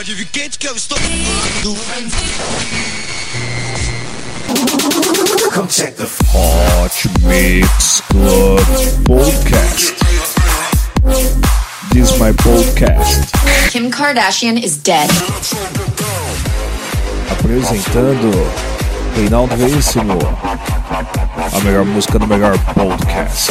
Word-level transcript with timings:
Pode 0.00 0.14
vir 0.14 0.26
quente 0.32 0.58
que 0.58 0.66
eu 0.66 0.74
estou. 0.74 0.96
Come 5.52 5.68
check 5.68 5.94
the 5.96 6.08
Hot 6.32 7.08
Mix 7.20 8.00
Club 8.08 8.60
Podcast. 9.04 9.94
This 11.92 12.12
is 12.12 12.18
my 12.18 12.32
podcast. 12.32 13.30
Kim 13.70 13.90
Kardashian 13.90 14.56
is 14.56 14.78
dead. 14.78 15.10
Apresentando 17.30 18.30
Reinaldo 19.14 19.54
Veríssimo. 19.54 20.18
A 21.52 21.60
melhor 21.60 21.84
música 21.84 22.18
do 22.18 22.26
melhor 22.26 22.56
podcast. 22.72 23.50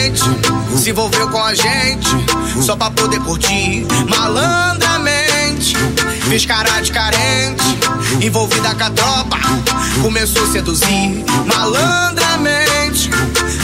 Inocente 0.00 0.22
se 0.76 0.90
envolveu 0.90 1.28
com 1.28 1.42
a 1.42 1.54
gente 1.54 2.08
só 2.64 2.76
pra 2.76 2.90
poder 2.90 3.20
curtir. 3.20 3.86
Malandramente, 4.08 5.76
fez 6.28 6.46
cara 6.46 6.80
de 6.80 6.92
carente, 6.92 7.64
envolvida 8.22 8.74
com 8.74 8.84
a 8.84 8.90
tropa, 8.90 9.36
começou 10.02 10.44
a 10.44 10.46
seduzir. 10.46 11.24
Malandramente, 11.46 13.10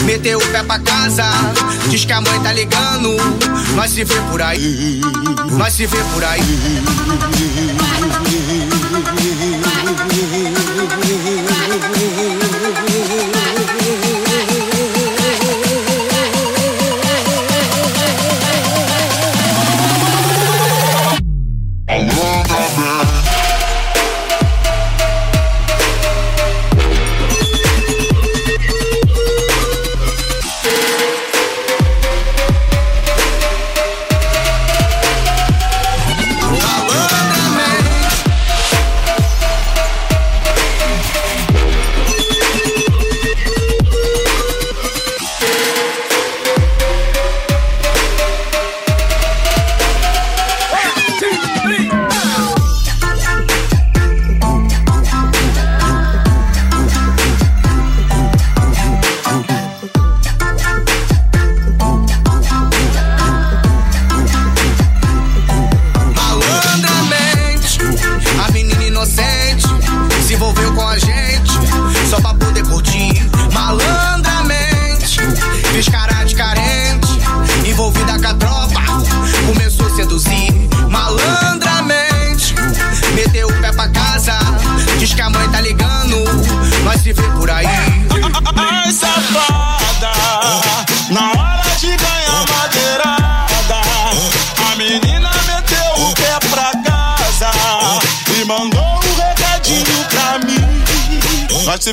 meteu 0.05 0.39
o 0.39 0.47
pé 0.49 0.63
pra 0.63 0.79
casa, 0.79 1.25
diz 1.89 2.05
que 2.05 2.13
a 2.13 2.21
mãe 2.21 2.39
tá 2.41 2.53
ligando. 2.53 3.17
Nós 3.75 3.93
se 3.93 4.05
vê 4.05 4.21
por 4.31 4.43
aí, 4.43 5.01
nós 5.53 5.73
se 5.73 5.87
vê 5.87 5.99
por 6.13 6.25
aí. 6.25 6.43
Malandramente, 7.79 8.77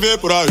Nós 0.04 0.10
se 0.10 0.10
vê 0.10 0.18
por 0.18 0.34
aí, 0.34 0.43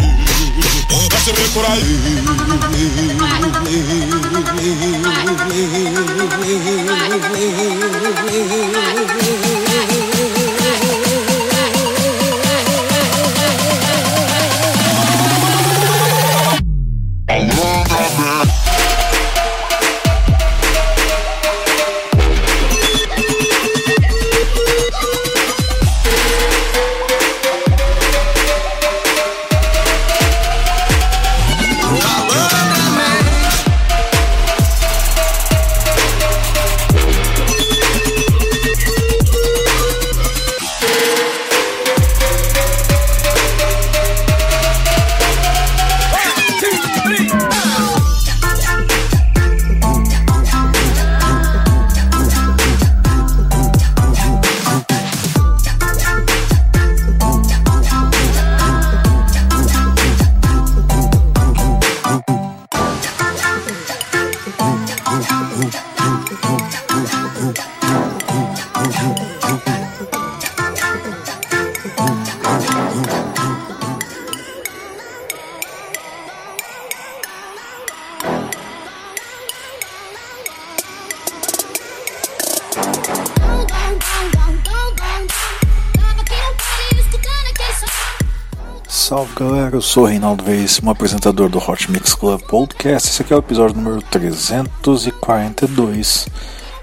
eu 89.73 89.81
sou 89.81 90.05
Reinaldo 90.05 90.45
Veríssimo, 90.45 90.91
apresentador 90.91 91.49
do 91.49 91.57
Hot 91.57 91.91
Mix 91.91 92.15
Club 92.15 92.43
Podcast. 92.43 93.09
Esse 93.09 93.23
aqui 93.23 93.33
é 93.33 93.37
o 93.37 93.39
episódio 93.39 93.75
número 93.75 94.03
342 94.03 96.29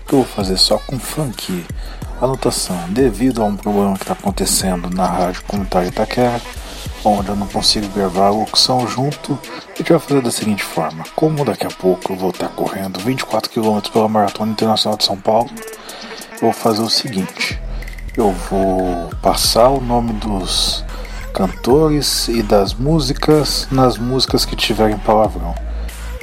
que 0.07 0.13
eu 0.13 0.23
vou 0.23 0.27
fazer 0.27 0.57
só 0.57 0.79
com 0.79 0.97
funk. 0.97 1.63
Anotação: 2.19 2.75
devido 2.89 3.43
a 3.43 3.45
um 3.45 3.55
problema 3.55 3.93
que 3.93 4.01
está 4.01 4.13
acontecendo 4.13 4.89
na 4.89 5.05
rádio 5.05 5.43
comunitária 5.43 5.89
Itaquera, 5.89 6.41
onde 7.05 7.29
eu 7.29 7.35
não 7.35 7.45
consigo 7.45 7.87
gravar 7.89 8.25
a 8.25 8.31
locução 8.31 8.87
junto, 8.87 9.37
a 9.71 9.77
gente 9.77 9.91
vai 9.91 9.99
fazer 9.99 10.23
da 10.23 10.31
seguinte 10.31 10.63
forma: 10.63 11.03
como 11.15 11.45
daqui 11.45 11.67
a 11.67 11.71
pouco 11.71 12.13
eu 12.13 12.17
vou 12.17 12.31
estar 12.31 12.49
correndo 12.49 12.99
24 12.99 13.51
km 13.51 13.81
pela 13.93 14.09
Maratona 14.09 14.51
Internacional 14.51 14.97
de 14.97 15.05
São 15.05 15.15
Paulo, 15.15 15.51
eu 16.33 16.39
vou 16.41 16.53
fazer 16.53 16.81
o 16.81 16.89
seguinte: 16.89 17.61
eu 18.17 18.31
vou 18.49 19.11
passar 19.21 19.69
o 19.69 19.79
nome 19.79 20.13
dos 20.13 20.83
cantores 21.33 22.27
e 22.27 22.41
das 22.41 22.73
músicas 22.73 23.67
nas 23.71 23.97
músicas 23.97 24.45
que 24.45 24.55
tiverem 24.55 24.97
palavrão. 24.97 25.55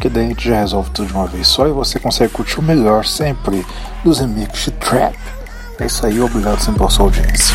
que 0.01 0.09
daí 0.09 0.27
a 0.27 0.29
gente 0.29 0.49
já 0.49 0.61
resolve 0.61 0.91
tudo 0.91 1.09
de 1.09 1.15
uma 1.15 1.27
vez 1.27 1.47
só 1.47 1.67
e 1.67 1.73
você 1.73 1.99
consegue 1.99 2.33
curtir 2.33 2.61
o 2.61 2.63
melhor 2.63 3.05
sempre 3.05 3.65
dos 4.05 4.21
remixes 4.21 4.67
de 4.67 4.71
trap. 4.73 5.17
É 5.79 5.87
isso 5.87 6.05
aí, 6.05 6.21
obrigado 6.21 6.61
sempre 6.61 6.79
pela 6.79 6.91
sua 6.91 7.07
audiência. 7.07 7.55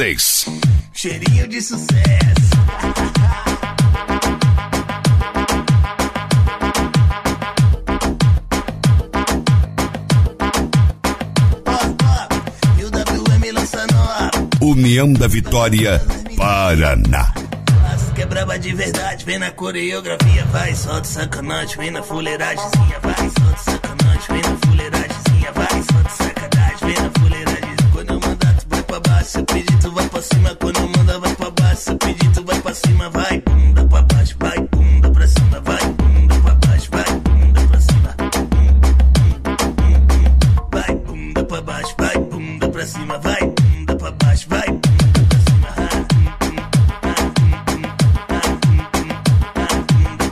6. 0.00 0.46
Cheirinho 0.94 1.46
de 1.46 1.60
sucesso. 1.60 1.90
União 14.62 15.12
da 15.12 15.28
Vitória, 15.28 16.02
Paraná. 16.34 17.34
Quebrava 18.14 18.58
de 18.58 18.72
verdade, 18.72 19.26
vem 19.26 19.38
na 19.38 19.50
coreografia, 19.50 20.46
vai, 20.46 20.74
solta 20.74 21.04
sacanagem, 21.04 21.76
vem 21.76 21.90
na 21.90 22.02
fuleiragemzinha, 22.02 22.98
vai, 23.02 23.14
solta 23.14 23.58
sacanagem, 23.58 24.26
vem 24.30 24.42
na 24.50 24.56
fuleiragemzinha, 24.66 25.52
vai, 25.52 25.82
solta 25.92 26.10
sacanagem, 26.10 26.88
vem 26.88 27.02
na 27.02 27.10
fuleiragem. 27.20 27.76
Quando 27.92 28.10
eu 28.14 28.20
mandar, 28.20 28.54
tu 28.54 28.66
vai 28.70 28.82
pra 28.82 29.00
baixo, 29.00 29.44
tu 29.44 29.52
vai 29.52 29.69
pra 30.20 30.22
cima, 30.22 30.54
quando 30.56 30.76
eu 30.78 30.88
mandar, 30.88 31.18
vai 31.18 31.34
pra 31.34 31.50
baixo, 31.50 31.82
se 31.82 31.94
pedir, 31.94 32.30
tu 32.32 32.44
vai 32.44 32.60
pra 32.60 32.74
cima, 32.74 33.08
vai, 33.08 33.40
bunda 33.40 33.86
pra 33.86 34.02
baixo, 34.02 34.36
vai, 34.38 34.60
bunda 34.60 35.10
pra 35.10 35.26
cima, 35.26 35.60
vai, 35.60 35.82
bunda 35.92 36.34
pra 36.40 36.54
baixo, 36.54 36.90
vai, 36.90 37.04
bunda 37.20 37.60
pra 37.66 37.80
cima. 37.80 38.16
Vai, 40.72 40.94
bunda 40.96 41.44
pra 41.44 41.62
baixo, 41.62 41.94
vai, 41.98 42.18
bunda 42.18 42.68
pra 42.68 42.86
cima, 42.86 43.18
vai, 43.18 43.40
bunda 43.40 43.96
pra 43.96 44.10
baixo, 44.10 44.46
vai, 44.48 44.66
bunda 44.68 44.90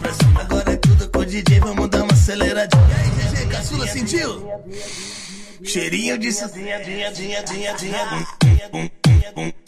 pra 0.00 0.12
cima. 0.12 0.40
Agora 0.40 0.72
é 0.72 0.76
tudo 0.76 1.08
com 1.08 1.18
o 1.20 1.24
DJ, 1.24 1.60
vamos 1.60 1.88
dar 1.88 2.02
uma 2.02 2.12
aceleradinha. 2.12 2.84
E 2.90 2.94
aí, 2.94 3.10
GG, 3.10 3.46
caçula, 3.48 3.86
sentiu? 3.86 4.52
Cheirinho 5.64 6.18
de 6.18 6.30
sozinha, 6.30 6.78
dinha, 6.84 7.10
dinha, 7.10 7.42
dinha, 7.42 7.74
dinha. 7.74 8.26
E 9.36 9.67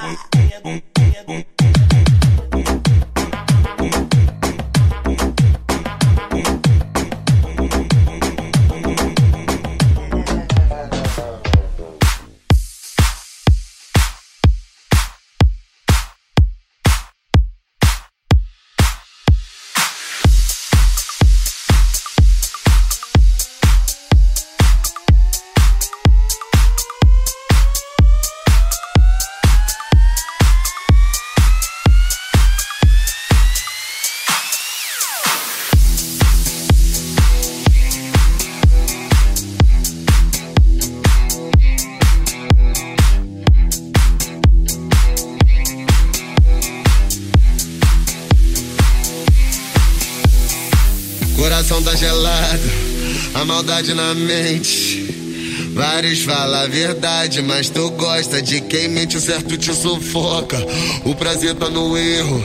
mente. 54.19 55.71
Vários 55.73 56.21
falam 56.23 56.61
a 56.61 56.67
verdade, 56.67 57.41
mas 57.41 57.69
tu 57.69 57.89
gosta 57.91 58.41
de 58.41 58.61
quem 58.61 58.87
mente 58.87 59.17
o 59.17 59.21
certo 59.21 59.57
te 59.57 59.73
sufoca. 59.73 60.57
O 61.05 61.15
prazer 61.15 61.55
tá 61.55 61.69
no 61.69 61.97
erro, 61.97 62.43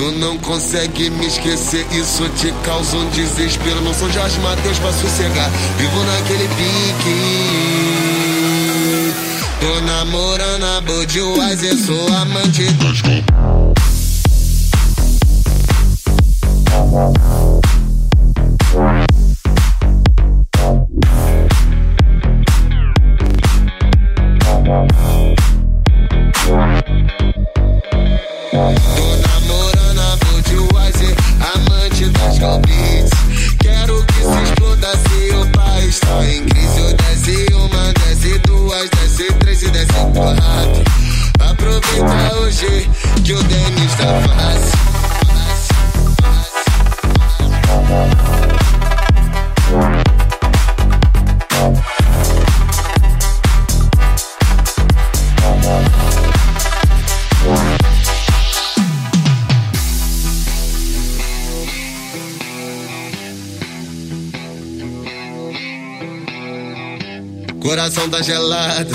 Tu 0.00 0.10
não 0.12 0.38
consegue 0.38 1.10
me 1.10 1.26
esquecer, 1.26 1.86
isso 1.92 2.26
te 2.30 2.50
causa 2.64 2.96
um 2.96 3.10
desespero. 3.10 3.82
Não 3.82 3.92
sou 3.92 4.10
Jorge 4.10 4.40
Matheus 4.40 4.78
pra 4.78 4.90
sossegar, 4.92 5.50
vivo 5.76 6.02
naquele 6.04 6.48
pique. 6.48 7.16
Tô 9.60 9.80
namorando 9.82 10.64
a 10.64 10.80
Budweiser, 10.80 11.76
sou 11.76 12.08
amante. 12.14 12.64
Coração 67.90 68.08
tá 68.08 68.22
gelado, 68.22 68.94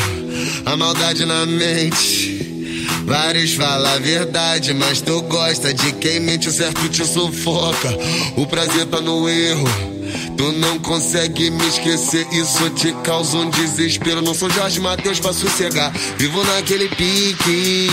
a 0.66 0.78
maldade 0.78 1.26
na 1.26 1.46
mente. 1.46 2.88
Vários 3.04 3.54
falam 3.54 3.92
a 3.92 4.00
verdade, 4.00 4.74
mas 4.74 5.02
tu 5.02 5.22
gosta 5.24 5.74
de 5.74 5.92
quem 5.94 6.22
mente, 6.22 6.48
o 6.48 6.52
certo 6.52 6.88
te 6.88 7.06
sufoca. 7.06 7.90
O 8.38 8.48
prazer 8.48 8.86
tá 8.86 9.02
no 9.02 9.28
erro. 9.28 9.68
Tu 10.38 10.50
não 10.54 10.80
consegue 10.80 11.50
me 11.50 11.68
esquecer, 11.68 12.26
isso 12.32 12.70
te 12.70 12.94
causa 13.04 13.36
um 13.36 13.50
desespero. 13.50 14.22
Não 14.22 14.34
sou 14.34 14.50
Jorge 14.50 14.80
Matheus 14.80 15.20
pra 15.20 15.34
sossegar, 15.34 15.92
vivo 16.18 16.42
naquele 16.46 16.88
pique. 16.88 17.90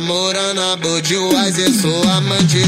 Namorando 0.00 0.60
a 0.60 0.76
Budweiser, 0.76 1.72
sou 1.72 2.08
amante. 2.10 2.62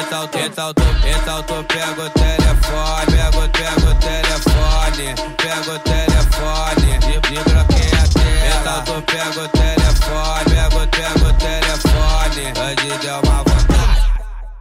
Então, 0.00 0.30
então, 0.32 0.72
tu, 0.74 0.82
então 1.06 1.42
tu 1.42 1.64
pega 1.64 2.02
o 2.02 2.10
telefone, 2.10 3.06
pega, 3.06 3.48
pega 3.48 3.90
o 3.90 3.94
telefone, 3.96 5.14
pega 5.36 5.72
o 5.72 5.78
telefone, 5.80 6.98
de, 6.98 7.18
de 7.20 7.38
bloqueia. 7.42 8.02
Então 8.48 8.78
tu 8.84 9.02
pega 9.02 9.40
o 9.42 9.48
telefone, 9.48 10.44
pega, 10.54 10.86
pega 10.86 11.24
o 11.24 11.32
telefone, 11.34 12.42
hoje 12.60 12.98
deu 13.00 13.20
uma 13.24 13.38
vontade. 13.42 14.02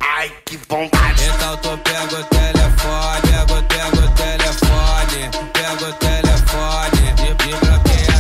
Ai, 0.02 0.32
que 0.43 0.58
vontade. 0.67 1.23
Então 1.23 1.58
tu 1.58 1.78
pega 1.84 2.15
o 2.15 2.23
telefone, 2.23 3.21
pega, 3.21 3.62
pega 3.62 4.00
o 4.00 4.10
telefone, 4.10 5.21
pega 5.54 5.86
o 5.86 5.93
telefone, 5.93 7.13
de, 7.15 7.30
de 7.36 7.52
bloqueia. 7.63 8.17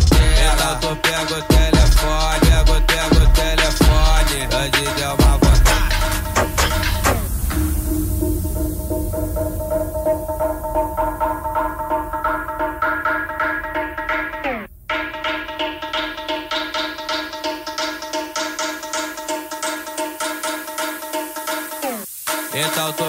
Então 0.53 0.73
tu 0.81 0.95
pega 0.97 1.33
o 1.33 1.41
telefone, 1.41 2.39
pega, 2.41 2.81
pega 2.81 3.15
o 3.15 3.27
telefone, 3.29 4.37
hoje 4.53 4.85
deu 4.95 5.13
uma 5.15 5.16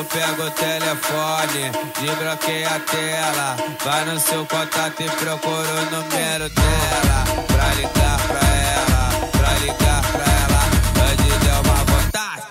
pega 0.09 0.45
o 0.45 0.51
telefone, 0.51 1.71
desbloqueia 2.01 2.69
a 2.69 2.81
tela. 2.81 3.57
Vai 3.85 4.05
no 4.07 4.19
seu 4.19 4.47
contato 4.47 5.03
e 5.03 5.11
procura 5.11 5.69
o 5.69 5.85
número 5.91 6.49
dela. 6.51 7.25
Pra 7.47 7.75
ligar 7.75 8.19
pra 8.27 8.41
ela, 8.49 9.31
pra 9.33 9.53
ligar 9.59 10.03
pra 10.13 10.25
ela. 10.43 10.61
Antes 11.11 11.37
deu 11.39 11.61
uma 11.63 11.85
vontade. 11.85 12.43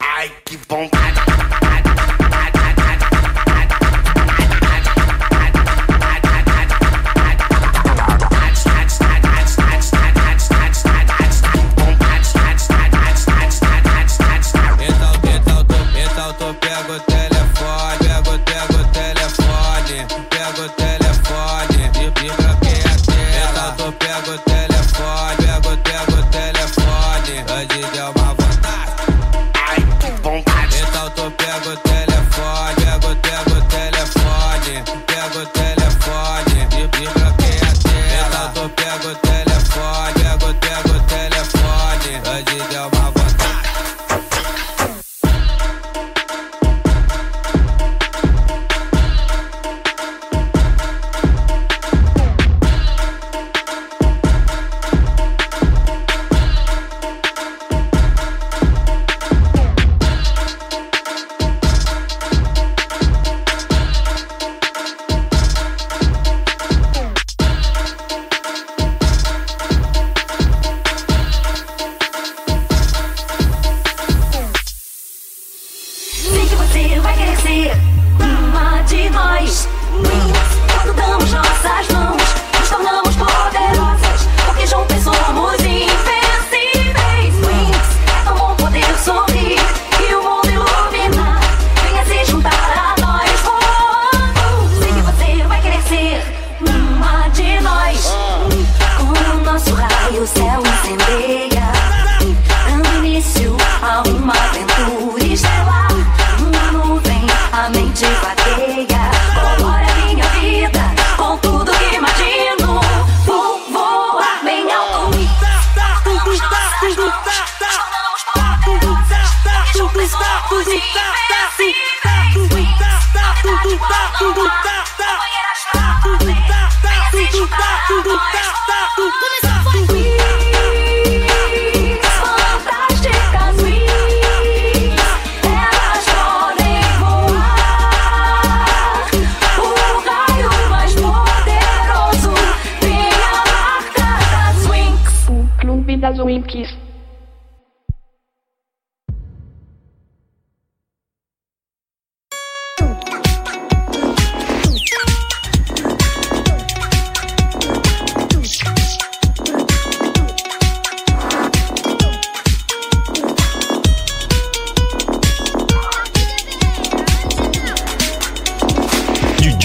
Ai, 0.00 0.32
que 0.44 0.56
vontade. 0.68 1.15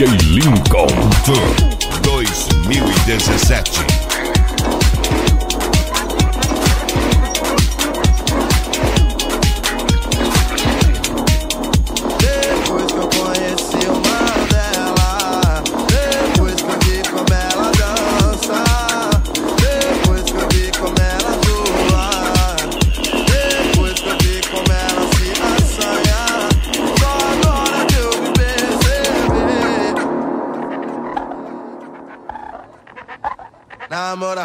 DJ 0.01 0.17
Lincoln 0.33 0.89
2017. 2.01 4.10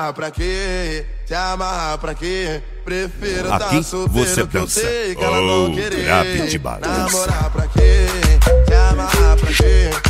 amarrar 0.07 0.12
pra 0.12 0.31
quê? 0.31 1.07
Se 1.27 1.35
amarrar 1.35 1.99
pra 1.99 2.14
quê? 2.14 2.62
Prefiro 2.85 3.49
tá 3.49 3.57
Aqui 3.57 3.77
tá 3.77 3.83
solteiro 3.83 4.29
você 4.29 4.47
que 4.47 4.57
eu 4.57 4.69
sei 4.69 5.14
que 5.14 5.25
ela 5.25 5.40
oh, 5.40 5.69
não 5.69 5.75
querer. 5.75 6.09
Namorar 6.81 7.51
pra 7.51 7.66
quê? 7.66 8.07
Se 8.66 8.75
amarrar 8.75 9.37
pra 9.37 9.53
quê? 9.53 10.06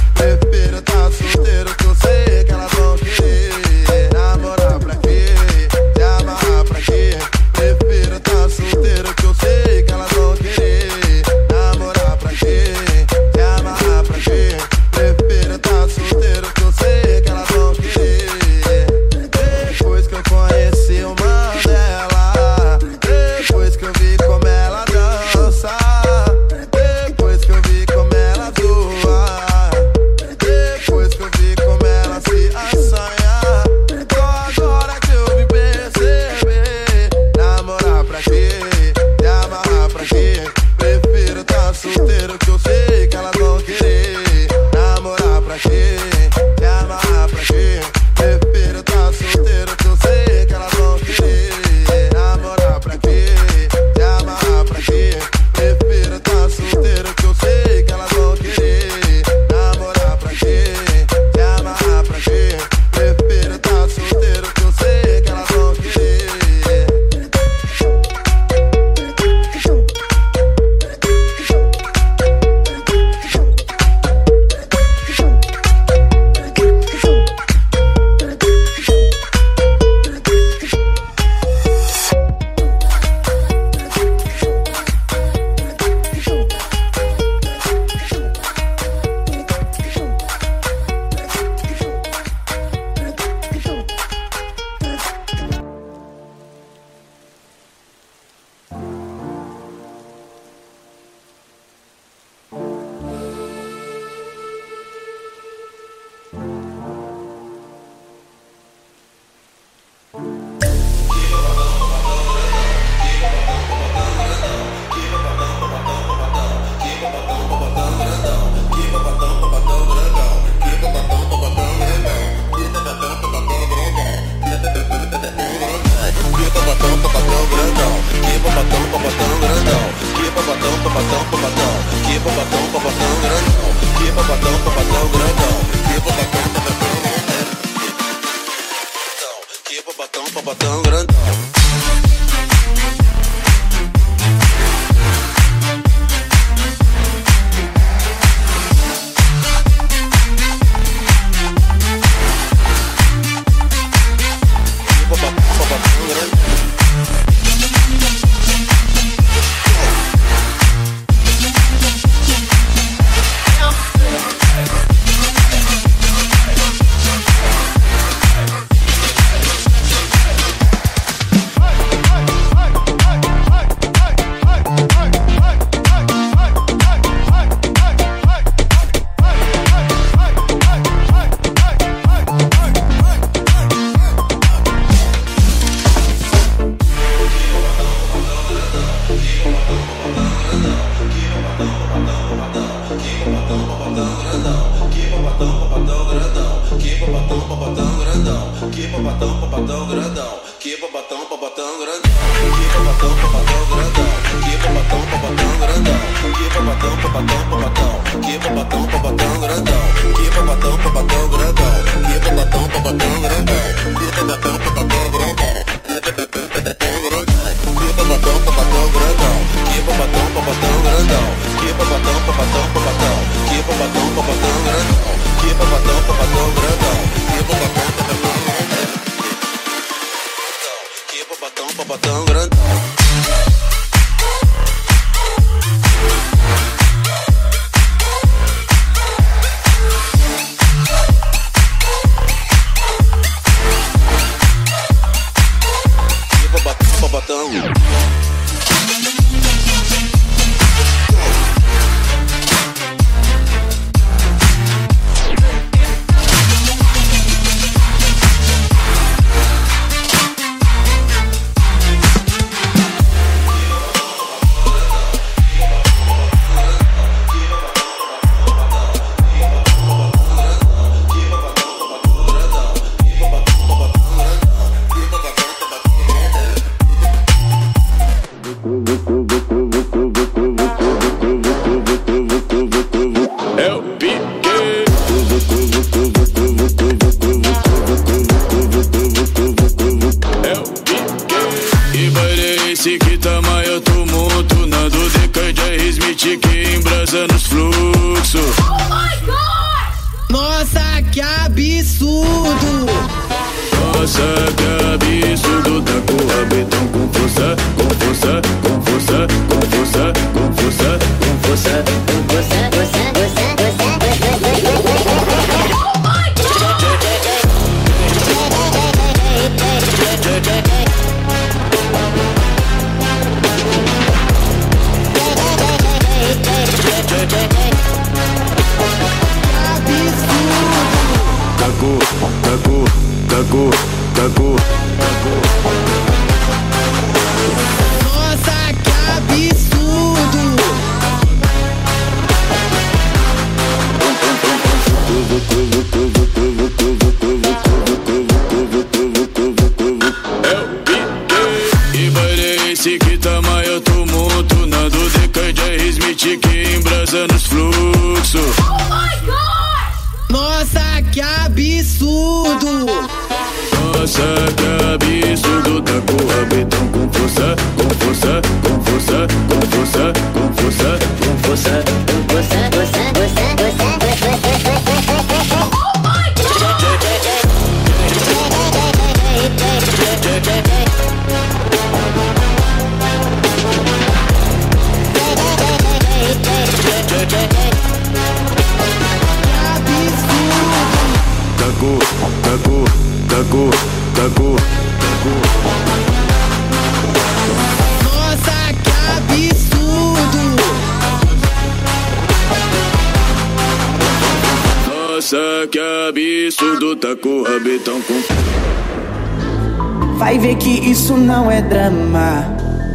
Vai 410.27 410.41
ver 410.41 410.57
que 410.57 410.91
isso 410.91 411.17
não 411.17 411.49
é 411.49 411.63
drama. 411.63 412.45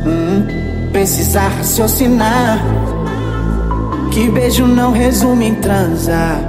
Hum, 0.06 0.90
precisar 0.92 1.48
raciocinar. 1.48 2.60
Que 4.12 4.30
beijo 4.30 4.68
não 4.68 4.92
resume 4.92 5.48
em 5.48 5.56
transar. 5.56 6.42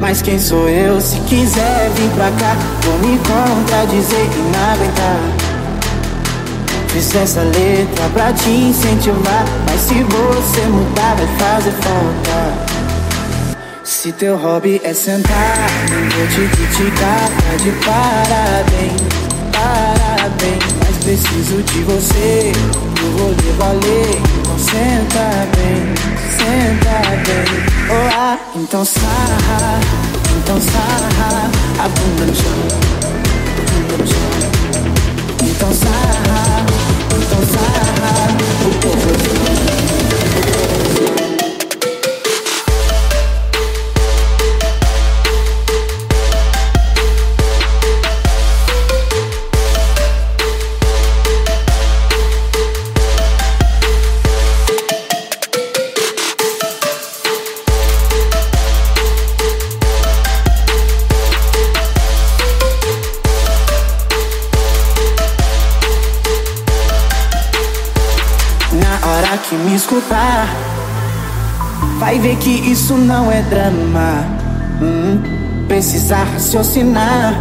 Mas 0.00 0.20
quem 0.20 0.36
sou 0.36 0.68
eu 0.68 1.00
se 1.00 1.20
quiser 1.20 1.90
vir 1.90 2.10
pra 2.16 2.28
cá? 2.32 2.56
Vou 2.82 2.98
me 2.98 3.18
contradizer 3.18 4.18
e 4.18 4.52
não 4.52 4.72
aguentar. 4.72 5.20
Fiz 6.88 7.14
essa 7.14 7.42
letra 7.42 8.08
pra 8.12 8.32
te 8.32 8.50
incentivar 8.50 9.44
Mas 9.64 9.80
se 9.82 9.94
você 9.94 10.60
mudar 10.66 11.14
vai 11.14 11.28
fazer 11.38 11.70
falta 11.70 12.52
Se 13.84 14.10
teu 14.10 14.36
hobby 14.38 14.80
é 14.82 14.92
sentar 14.94 15.68
Não 15.90 16.00
vou 16.00 16.26
te 16.26 16.48
criticar, 16.56 17.28
tá 17.28 17.56
de 17.62 17.70
parabéns 17.84 19.37
bem, 20.40 20.58
mas 20.78 20.96
preciso 21.04 21.62
de 21.62 21.82
você. 21.82 22.52
Eu 23.02 23.10
vou 23.18 23.30
lhe 23.30 23.52
valer. 23.58 24.20
Então 24.40 24.58
senta 24.58 25.46
bem, 25.56 25.94
senta 26.36 26.96
bem. 27.26 27.68
Oh, 27.90 28.08
ah. 28.16 28.38
Então 28.56 28.84
sarra, 28.84 29.80
então 30.36 30.60
sarra 30.60 31.50
a 31.78 31.88
bunda 31.88 32.24
no 32.26 32.34
chão. 32.34 32.88
Então 35.42 35.72
sarra, 35.72 36.66
então 37.16 37.42
sarra 37.46 38.36
o 38.66 38.74
povo. 38.80 39.37
que 69.48 69.54
me 69.56 69.74
escutar, 69.74 70.46
vai 71.98 72.18
ver 72.18 72.36
que 72.36 72.50
isso 72.50 72.94
não 72.94 73.32
é 73.32 73.40
drama. 73.42 74.26
Hum, 74.82 75.22
precisar 75.66 76.24
raciocinar. 76.34 77.34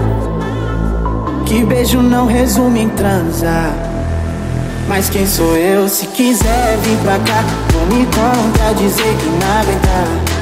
Que 1.45 1.65
beijo 1.65 2.01
não 2.01 2.25
resume 2.25 2.83
em 2.83 2.89
transar. 2.89 3.73
Mas 4.87 5.09
quem 5.09 5.27
sou 5.27 5.57
eu? 5.57 5.89
Se 5.89 6.07
quiser 6.07 6.77
vir 6.77 6.97
pra 6.99 7.19
cá, 7.19 7.43
vou 7.73 7.85
me 7.87 8.05
contradizer 8.05 9.13
que 9.17 9.25
não 9.25 9.59
aguentar. 9.59 10.37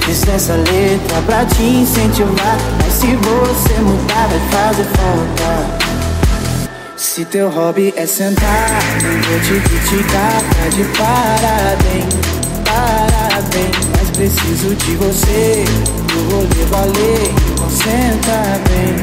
Fiz 0.00 0.26
essa 0.28 0.54
letra 0.54 1.22
pra 1.26 1.44
te 1.44 1.62
incentivar 1.62 2.56
Mas 2.82 2.92
se 2.94 3.06
você 3.06 3.80
mudar 3.80 4.28
vai 4.28 4.40
fazer 4.50 4.84
falta 4.84 5.81
se 7.02 7.24
teu 7.24 7.50
hobby 7.50 7.92
é 7.96 8.06
sentar, 8.06 8.80
não 9.02 9.10
vou 9.22 9.40
te 9.40 9.60
criticar, 9.68 10.40
tá 10.40 10.68
de 10.68 10.84
parabéns, 10.96 12.14
parabéns. 12.64 13.76
Mas 13.90 14.10
preciso 14.10 14.72
de 14.76 14.94
você, 14.94 15.64
eu 16.14 16.30
vou 16.30 16.42
lhe 16.42 16.64
valer. 16.70 17.34
Então 17.50 17.68
senta 17.70 18.60
bem, 18.68 18.94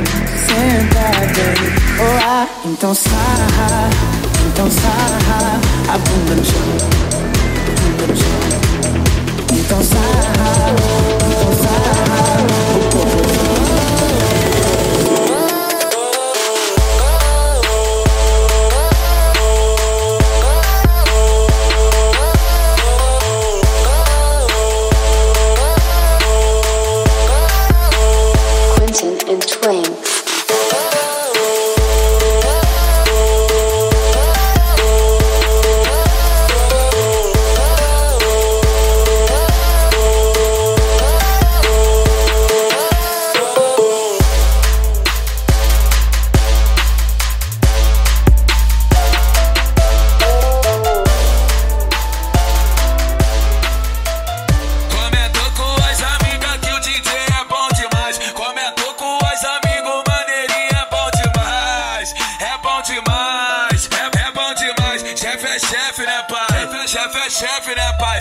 senta 0.48 1.12
bem. 1.34 1.60
Oh, 2.00 2.26
ah, 2.26 2.48
então 2.64 2.96
sarra, 2.96 3.90
então 4.48 4.72
sarra, 4.72 5.60
a 5.90 5.98
bunda 5.98 6.36
no 6.36 6.46
chão, 6.46 6.78
bunda 7.82 8.08
no 8.08 8.16
chão. 8.16 8.40
Então 9.52 9.84
sarra, 9.84 10.72
então 10.72 11.19
Chefe 65.30 65.46
é 65.46 65.60
chefe, 65.60 66.02
né, 66.08 66.24
pai? 66.24 66.88
Chefe 66.88 67.18
é 67.20 67.30
chefe, 67.30 67.76
né, 67.76 67.94
pai? 68.00 68.18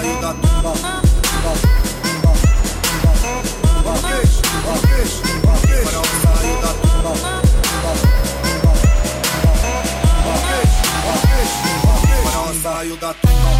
Marida 0.00 0.32
tumba, 0.32 0.72
tumba, 0.72 1.52
tumba, 12.32 12.54
saiu 12.62 12.96
da 12.96 13.12
tumba. 13.12 13.59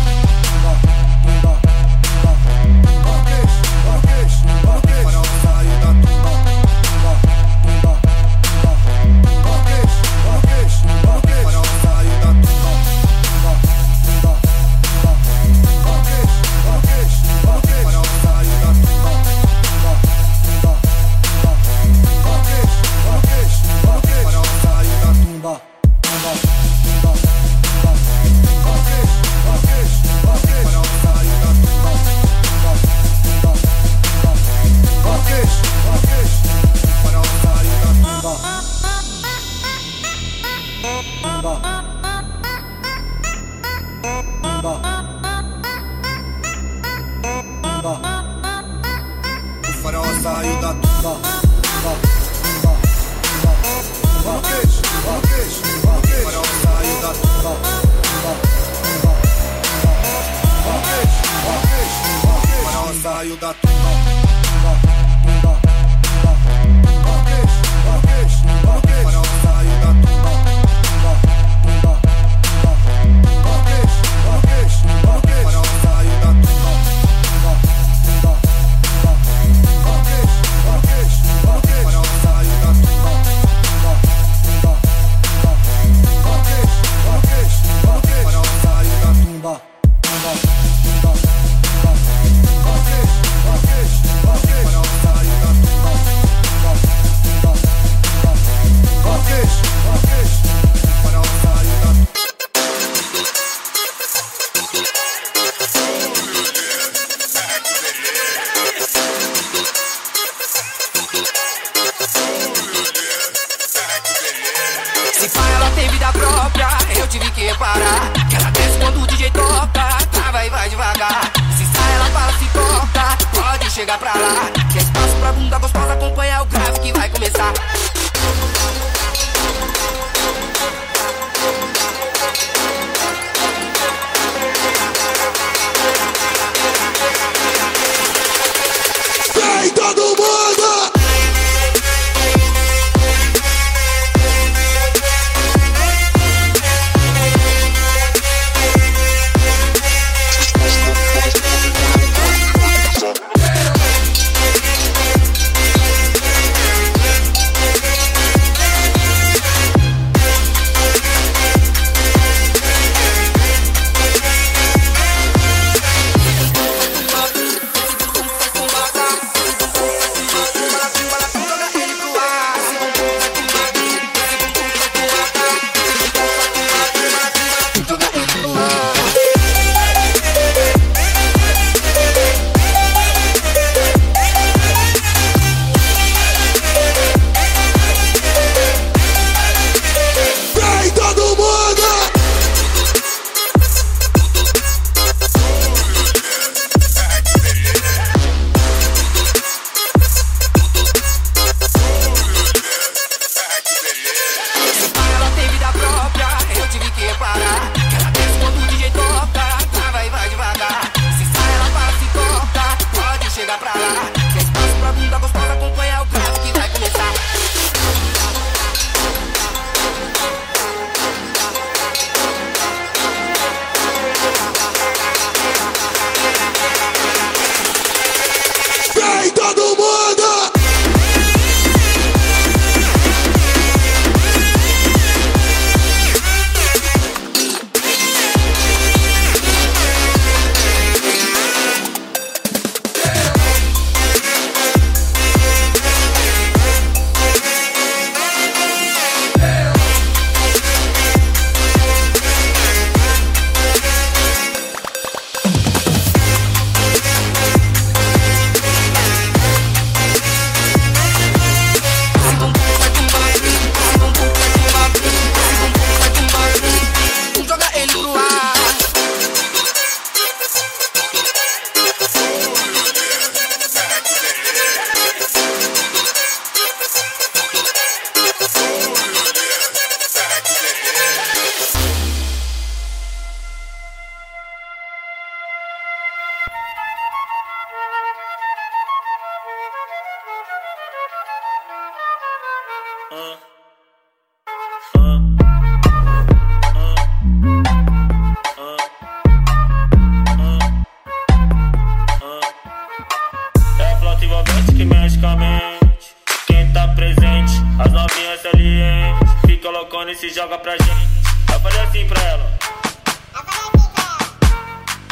mano, 310.10 310.10
e 310.10 310.16
se 310.16 310.28
joga 310.30 310.58
pra 310.58 310.72
gente. 310.72 311.08
Eu 311.52 311.60
assim 311.82 312.06
pra 312.06 312.22
ela. 312.22 312.58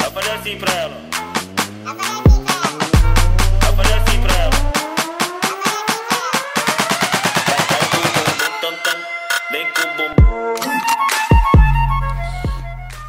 Eu 0.03 0.11
falei 0.11 0.31
assim 0.31 0.57
pra 0.57 0.73
ela. 0.73 0.97
Eu 3.65 3.73
falei 3.75 3.93
assim 3.93 4.19
pra 4.21 4.33
ela. 4.33 4.55
Assim 9.51 9.53
assim 9.53 10.33
assim 10.33 10.39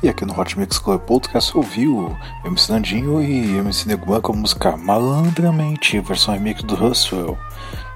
e 0.02 0.08
aqui 0.08 0.24
no 0.24 0.38
Hot 0.38 0.58
Mix 0.58 0.78
Club 0.78 0.98
Podcast 1.02 1.54
ouviu 1.54 2.16
MC 2.42 2.72
Nandinho 2.72 3.22
e 3.22 3.58
MC 3.58 3.86
com 4.22 4.32
a 4.32 4.36
música 4.36 4.74
Malandramente, 4.74 6.00
versão 6.00 6.32
remix 6.32 6.62
do 6.62 6.74
Russell, 6.74 7.36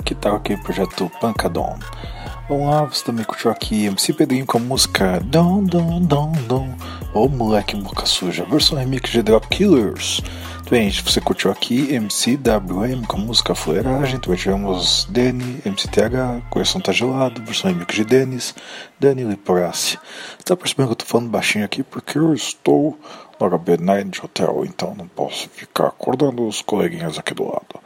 que 0.05 0.15
tal 0.15 0.37
aqui 0.37 0.55
no 0.55 0.63
projeto 0.63 1.11
Pancadon. 1.19 1.79
Vamos 2.47 2.69
lá, 2.69 2.85
você 2.85 3.03
também 3.03 3.25
curtiu 3.25 3.51
aqui 3.51 3.87
MC 3.87 4.13
Pedrinho 4.13 4.45
com 4.45 4.59
a 4.59 4.61
música 4.61 5.19
Dom 5.25 5.65
Dom 5.65 6.03
Dom 6.03 6.33
Dom 6.47 6.75
Ô 7.15 7.27
moleque 7.27 7.75
boca 7.75 8.05
suja, 8.05 8.45
versão 8.45 8.77
remix 8.77 9.11
de 9.11 9.23
Drop 9.23 9.49
Killers. 9.49 10.21
Bem, 10.69 10.91
gente, 10.91 11.11
você 11.11 11.23
curtiu 11.23 11.51
aqui 11.51 11.95
MC 11.95 12.37
WM 12.37 13.07
com 13.07 13.17
a 13.17 13.21
música 13.21 13.55
Fuleiragem. 13.55 14.19
Também 14.19 14.39
tivemos 14.39 15.07
Danny, 15.09 15.63
MCTH, 15.65 16.43
Coração 16.51 16.83
Tá 16.83 16.93
Gelado, 16.93 17.43
versão 17.43 17.71
remix 17.71 17.95
de 17.95 18.05
Dennis, 18.05 18.55
Dani 19.01 19.25
Liprace. 19.25 19.99
Tá 20.45 20.55
percebendo 20.55 20.89
que 20.89 20.93
eu 20.93 20.97
tô 20.97 21.07
falando 21.07 21.31
baixinho 21.31 21.65
aqui 21.65 21.83
porque 21.83 22.19
eu 22.19 22.35
estou 22.35 22.99
no 23.41 23.49
HB 23.49 23.79
Night 23.79 24.23
Hotel, 24.23 24.65
então 24.67 24.95
não 24.95 25.09
posso 25.09 25.49
ficar 25.49 25.87
acordando 25.87 26.47
os 26.47 26.61
coleguinhas 26.61 27.19
aqui 27.19 27.33
do 27.33 27.45
lado. 27.45 27.81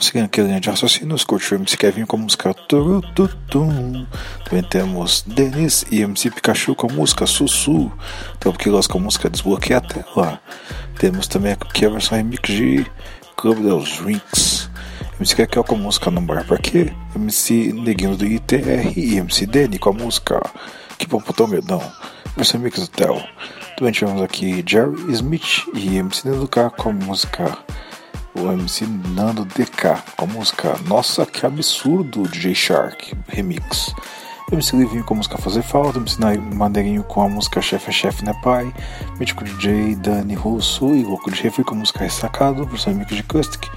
Seguindo 0.00 0.26
aqui 0.26 0.40
a 0.40 0.44
linha 0.44 0.60
de 0.60 0.70
raciocínio, 0.70 1.16
os 1.16 1.24
curte 1.24 1.52
o 1.52 1.56
MC 1.56 1.76
Kevin 1.76 2.06
com 2.06 2.16
a 2.16 2.20
música 2.20 2.54
Turututum. 2.54 4.06
Também 4.44 4.62
temos 4.62 5.22
Denis 5.26 5.84
e 5.90 6.02
MC 6.02 6.30
Pikachu 6.30 6.76
com 6.76 6.88
a 6.88 6.92
música 6.92 7.26
Sussu. 7.26 7.90
Então, 8.36 8.52
porque 8.52 8.70
gosta 8.70 8.92
com 8.92 9.00
a 9.00 9.02
música 9.02 9.28
Desbloqueia 9.28 9.78
a 9.78 9.80
Tela. 9.80 10.40
Temos 11.00 11.26
também 11.26 11.52
aqui 11.52 11.84
a 11.84 11.90
versão 11.90 12.16
remix 12.16 12.48
de 12.48 12.86
Club 13.36 13.58
dos 13.58 13.98
Drinks. 13.98 14.70
MC 15.18 15.34
Kekel 15.34 15.64
com 15.64 15.74
a 15.74 15.78
música 15.78 16.12
Não 16.12 16.24
Bora 16.24 16.44
Pra 16.44 16.58
Quê. 16.58 16.92
MC 17.16 17.72
Neguinho 17.72 18.16
do 18.16 18.24
ITR 18.24 18.96
e 18.96 19.16
MC 19.16 19.46
Denny 19.46 19.80
com 19.80 19.90
a 19.90 19.92
música 19.92 20.40
Que 20.96 21.08
Bom 21.08 21.20
Putão 21.20 21.48
Medão. 21.48 21.82
Versão 22.36 22.60
remix 22.60 22.78
do 22.78 22.86
Tel. 22.86 23.20
Também 23.76 23.92
tivemos 23.92 24.22
aqui 24.22 24.62
Jerry 24.64 25.12
Smith 25.12 25.66
e 25.74 25.96
MC 25.96 26.22
K 26.48 26.70
com 26.70 26.90
a 26.90 26.92
música 26.92 27.58
o 28.40 28.52
MC 28.52 28.86
Nando 28.86 29.44
DK 29.44 30.02
com 30.16 30.24
a 30.24 30.28
música 30.28 30.76
Nossa 30.86 31.26
Que 31.26 31.44
Absurdo 31.44 32.22
DJ 32.28 32.54
Shark 32.54 33.12
Remix. 33.26 33.92
MC 34.52 34.76
Livinho 34.76 35.04
com 35.04 35.14
a 35.14 35.16
música 35.16 35.36
Fazer 35.38 35.62
Falta, 35.62 35.98
MC 35.98 36.18
Madeirinho 36.54 37.02
com 37.02 37.22
a 37.22 37.28
música 37.28 37.60
Chefe 37.60 37.90
é 37.90 37.92
Chefe 37.92 38.24
Né 38.24 38.32
Pai, 38.42 38.72
Mítico 39.18 39.44
DJ 39.44 39.96
Dani 39.96 40.34
Russo 40.34 40.94
e 40.94 41.02
Louco 41.02 41.30
de 41.30 41.42
Refri 41.42 41.64
com 41.64 41.74
a 41.74 41.78
música 41.78 42.04
Ressacado, 42.04 42.64
versão 42.64 42.92
remix 42.92 43.14
de 43.14 43.22
Custic, 43.24 43.68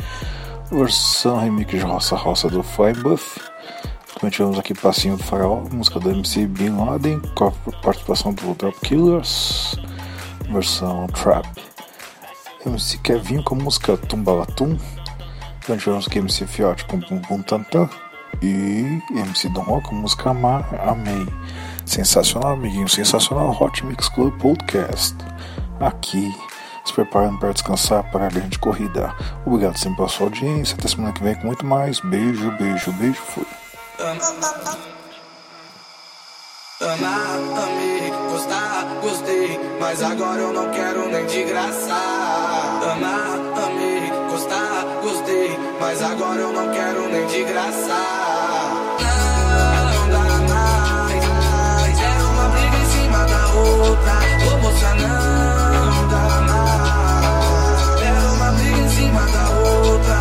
versão 0.72 1.40
remix 1.40 1.72
de 1.72 1.80
Roça 1.80 2.16
Roça 2.16 2.48
do 2.48 2.62
Fly 2.62 2.94
Buff. 2.94 3.40
Também 4.14 4.30
tivemos 4.30 4.60
aqui 4.60 4.74
Passinho 4.74 5.18
do 5.18 5.24
Faraó, 5.24 5.64
música 5.72 6.00
do 6.00 6.12
MC 6.12 6.46
Bin 6.46 6.78
Laden 6.78 7.20
com 7.36 7.48
a 7.48 7.52
participação 7.82 8.34
do 8.34 8.54
Drop 8.54 8.80
Killers, 8.82 9.76
versão 10.52 11.08
Trap. 11.08 11.71
MC 12.66 12.98
Kevin 13.00 13.42
com 13.42 13.56
a 13.56 13.58
música 13.58 13.98
Tumbalatum. 13.98 14.78
Também 15.66 15.80
tivemos 15.80 16.08
aqui 16.08 16.20
MC 16.20 16.46
Fiote 16.46 16.86
com 16.86 17.00
Bum 17.00 17.22
Bum 17.28 17.42
Tantan. 17.42 17.90
E 18.42 19.02
MC 19.12 19.50
Dom 19.50 19.62
Rock 19.62 19.90
com 19.90 19.96
a 19.96 20.00
música 20.00 20.30
Amar, 20.30 20.68
Amei. 20.88 21.28
Sensacional, 21.86 22.54
amiguinho. 22.54 22.88
Sensacional 22.88 23.56
Hot 23.60 23.86
Mix 23.86 24.10
Club 24.10 24.34
Podcast. 24.40 25.16
Aqui, 25.80 26.34
se 26.86 26.94
preparando 26.94 27.40
para 27.40 27.54
descansar 27.54 28.10
para 28.12 28.28
a 28.28 28.30
grande 28.30 28.58
corrida. 28.58 29.16
Obrigado 29.46 29.78
sempre 29.78 29.98
pela 29.98 30.10
sua 30.10 30.28
audiência. 30.28 30.76
Até 30.76 30.88
semana 30.88 31.14
que 31.14 31.24
vem 31.24 31.36
com 31.36 31.48
muito 31.48 31.66
mais. 31.66 32.00
Beijo, 32.00 32.52
beijo, 32.58 32.92
beijo. 32.94 33.22
Fui. 33.22 33.46
Amar, 36.82 37.38
amei, 37.64 38.10
gostar, 38.32 38.86
gostei, 39.02 39.60
mas 39.80 40.02
agora 40.02 40.42
eu 40.42 40.52
não 40.52 40.72
quero 40.72 41.10
nem 41.10 41.26
de 41.28 41.44
graça. 41.44 42.31
Amar, 42.84 43.40
amei, 43.64 44.10
gostar, 44.30 44.86
gostei, 45.04 45.56
mas 45.80 46.02
agora 46.02 46.42
eu 46.42 46.52
não 46.52 46.68
quero 46.72 47.08
nem 47.10 47.28
de 47.28 47.44
graça. 47.44 47.94
Não 49.00 50.10
dá 50.10 50.20
mais, 50.52 51.24
é 52.00 52.24
uma 52.24 52.50
briga 52.50 52.78
em 52.78 52.86
cima 52.88 53.24
da 53.26 53.54
outra. 53.54 54.14
Ô 54.48 54.58
moça, 54.58 54.96
não 54.96 56.08
dá 56.08 56.26
mais, 56.50 58.02
é 58.02 58.04
uma 58.34 58.52
briga 58.54 58.80
em 58.80 58.90
cima 58.90 59.22
da 59.28 59.44
outra. 59.50 60.18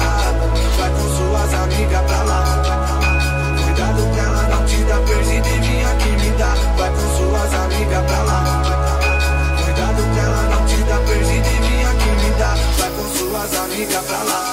Vai 0.79 0.91
com 0.91 1.09
suas 1.17 1.55
amigas 1.55 2.03
pra 2.03 2.23
lá. 2.25 2.30
Amigas 13.81 14.05
pra 14.05 14.23
lá. 14.25 14.50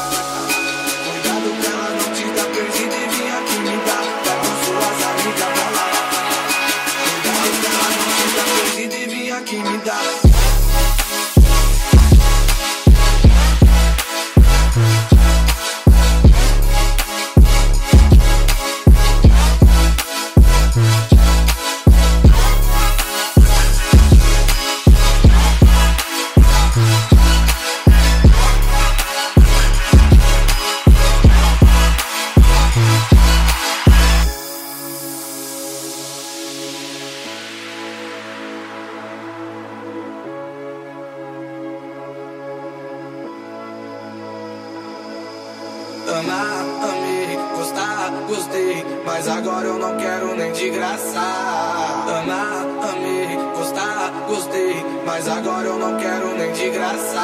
Amar, 46.27 46.65
amei, 46.83 47.39
gostar, 47.55 48.11
gostei, 48.27 48.85
mas 49.05 49.29
agora 49.29 49.65
eu 49.65 49.79
não 49.79 49.95
quero 49.95 50.35
nem 50.35 50.51
de 50.51 50.69
graça. 50.71 51.19
Amar, 51.19 52.65
amei, 52.89 53.37
gostar, 53.55 54.11
gostei, 54.27 54.85
mas 55.05 55.25
agora 55.25 55.67
eu 55.67 55.79
não 55.79 55.95
quero 55.97 56.37
nem 56.37 56.51
de 56.51 56.69
graça. 56.71 57.21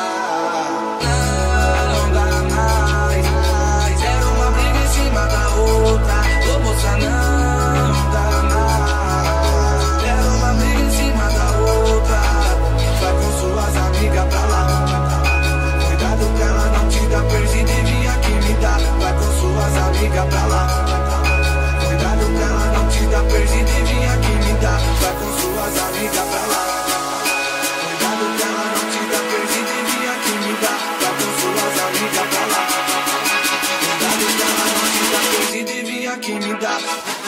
Não 1.92 2.12
dá 2.14 2.56
mais, 2.56 4.04
era 4.04 4.26
uma 4.26 4.52
briga 4.52 4.80
em 4.80 4.88
cima 4.88 5.28
da 5.28 5.50
outra. 5.56 6.24
Ô 6.56 6.60
moça, 6.60 6.98
não 6.98 7.43
liga 20.04 20.26
pra 20.26 20.46
lá. 20.48 20.68
Cuidado 21.86 22.26
que 22.26 22.42
ela 22.42 22.66
não 22.74 22.90
te 22.90 23.06
dá 23.08 23.20
perdida 23.24 23.72
e 23.72 23.84
vim 23.84 24.06
aqui 24.06 24.34
me 24.44 24.54
dá. 24.60 24.76
Vai 25.00 25.14
com 25.14 25.32
suas 25.40 25.76
amigas 25.88 26.28
pra 26.32 26.44
lá. 26.52 26.64
Cuidado 27.84 28.24
que 28.36 28.44
ela 28.44 28.66
não 28.74 28.84
te 28.92 29.02
dá 29.12 29.20
perdida 29.32 29.72
e 29.72 29.84
vim 29.88 30.04
aqui 30.14 30.34
me 30.44 30.54
dá. 30.62 30.74
Vai 31.02 31.14
com 31.20 31.30
suas 31.40 31.76
amigas 31.88 32.28
pra 32.32 32.44
lá. 32.52 32.64
Cuidado 33.80 34.26
que 34.38 34.44
ela 34.50 34.66
não 34.76 34.88
te 34.94 35.04
dá 35.14 35.22
perdida 35.32 35.72
e 35.72 35.84
vim 35.84 36.06
aqui 36.08 36.34
me 36.34 36.54
dá. 36.60 37.23